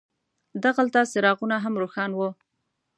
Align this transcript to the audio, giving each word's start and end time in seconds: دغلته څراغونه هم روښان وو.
دغلته 0.63 0.99
څراغونه 1.11 1.55
هم 1.63 1.73
روښان 1.81 2.11
وو. 2.13 2.29